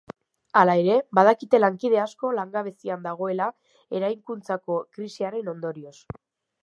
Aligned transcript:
Hala 0.59 0.73
ere, 0.83 0.93
badakite 1.17 1.59
lankide 1.59 1.99
asko 2.05 2.31
langabezian 2.37 3.05
dagoela 3.09 3.51
eraikuntzako 4.01 4.79
krisiaren 4.97 5.53
ondorioz. 5.55 5.97